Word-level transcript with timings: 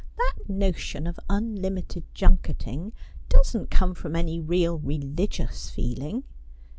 'That 0.17 0.37
notion 0.49 1.05
of 1.05 1.19
unlimited 1.29 2.05
junketing 2.15 2.91
doesn't 3.29 3.69
come 3.69 3.93
from 3.93 4.15
any 4.15 4.39
real 4.39 4.79
religious 4.79 5.69
feeling. 5.69 6.23